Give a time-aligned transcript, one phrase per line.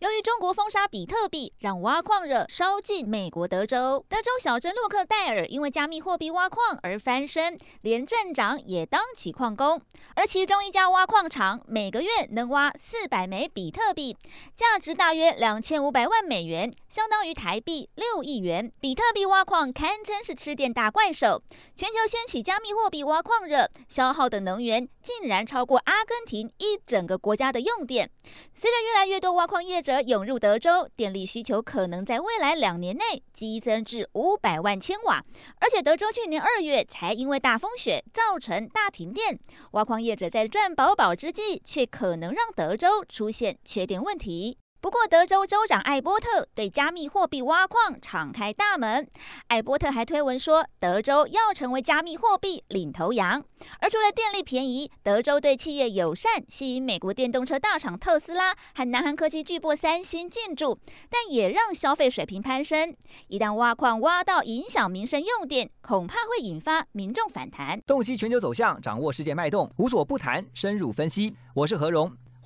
[0.00, 4.04] 由于中国封杀比特币，让挖矿热烧进美国德州。
[4.08, 9.82] 德州小镇洛克戴尔因为加密货币挖矿而翻身，连镇长也当起矿工。
[10.14, 14.16] 而其中一家挖矿厂每个月能挖四百枚比特币，
[14.54, 18.72] 价值大约两千五百万美元，相当于台币六亿元。
[18.80, 21.42] 比特币挖矿堪称是吃电大怪兽，
[21.74, 28.08] 全球掀起加密货币挖矿热，消耗的能源竟然超过阿根廷一整个国家的用电。
[28.54, 35.24] 随着越来越多挖矿业者者涌入德州，电力需求可能在未来两年内激增至五百万千瓦。
[35.60, 44.58] 而且，德州去年二月才因为大风雪造成大停电，挖矿业者在赚饱饱之际，却可能让德州出现缺电问题。
[44.80, 49.08] 不过，德州州长艾伯特对加密货币挖矿敞开大门。
[49.48, 53.42] 艾伯特还推文说，德州要成为加密货币领头羊。
[53.80, 60.78] 而除了电力便宜，德州对企业友善，吸引美国电动车大厂特斯拉和南韩科技巨擘三星进驻，
[61.10, 62.94] 但也让消费水平攀升。
[63.26, 67.82] 一旦挖矿挖到影响民生用电，恐怕会引发民众反弹。
[67.84, 71.34] 洞悉全球走向，掌握世界脉动，无所不谈，深入分析。
[71.54, 72.16] 我是何荣。